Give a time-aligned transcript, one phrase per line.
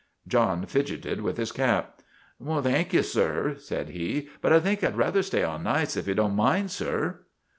[0.27, 2.01] John fidgeted' with his cap.
[2.43, 6.15] "Thank you, sir," said he, "but I think I'd rather stay on nights, if you
[6.15, 7.19] don't mind, sir."